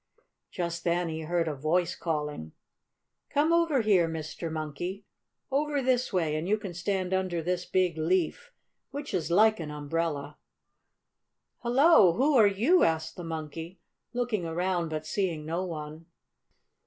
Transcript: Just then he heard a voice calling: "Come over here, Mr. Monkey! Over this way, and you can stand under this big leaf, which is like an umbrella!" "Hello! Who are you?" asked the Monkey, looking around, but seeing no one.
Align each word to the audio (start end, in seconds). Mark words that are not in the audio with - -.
Just 0.49 0.83
then 0.83 1.09
he 1.09 1.21
heard 1.21 1.47
a 1.47 1.53
voice 1.53 1.93
calling: 1.95 2.53
"Come 3.29 3.53
over 3.53 3.81
here, 3.81 4.09
Mr. 4.09 4.51
Monkey! 4.51 5.05
Over 5.51 5.79
this 5.79 6.11
way, 6.11 6.35
and 6.35 6.47
you 6.49 6.57
can 6.57 6.73
stand 6.73 7.13
under 7.13 7.43
this 7.43 7.65
big 7.67 7.99
leaf, 7.99 8.51
which 8.89 9.13
is 9.13 9.29
like 9.29 9.59
an 9.59 9.69
umbrella!" 9.69 10.39
"Hello! 11.59 12.13
Who 12.13 12.35
are 12.35 12.47
you?" 12.47 12.81
asked 12.83 13.15
the 13.15 13.23
Monkey, 13.23 13.79
looking 14.11 14.43
around, 14.43 14.89
but 14.89 15.05
seeing 15.05 15.45
no 15.45 15.63
one. 15.65 16.07